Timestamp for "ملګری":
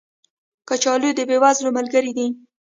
1.77-2.11